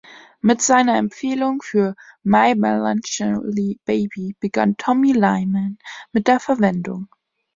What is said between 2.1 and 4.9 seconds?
My Melancholy Baby begann